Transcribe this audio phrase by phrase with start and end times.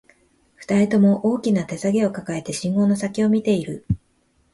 [0.55, 3.85] 二人とも、大きな手提げを抱えて、信号の先を見ている